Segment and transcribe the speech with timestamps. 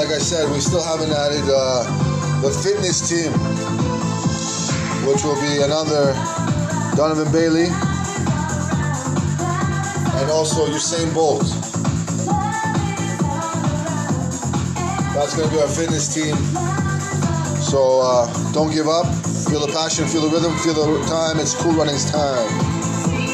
[0.00, 1.84] like I said, we still haven't added uh,
[2.40, 3.30] the fitness team,
[5.04, 6.16] which will be another
[6.96, 7.68] Donovan Bailey
[10.16, 11.44] and also Usain Bolt.
[15.12, 16.34] That's going to be our fitness team.
[17.60, 19.04] So uh, don't give up.
[19.52, 21.38] Feel the passion, feel the rhythm, feel the time.
[21.38, 22.89] It's cool runnings time.